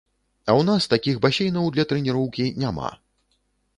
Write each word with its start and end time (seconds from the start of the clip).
А 0.47 0.51
ў 0.53 0.61
нас 0.69 0.87
такіх 0.93 1.19
басейнаў 1.27 1.69
для 1.75 1.87
трэніроўкі 1.91 2.49
няма. 2.65 2.89